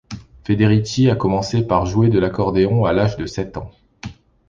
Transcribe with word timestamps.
Federici 0.43 1.11
a 1.11 1.15
commencé 1.15 1.61
par 1.67 1.85
jouer 1.85 2.09
de 2.09 2.17
l'accordéon 2.17 2.85
à 2.85 2.91
l'âge 2.91 3.17
de 3.17 3.27
sept 3.27 3.55
ans. 3.57 3.69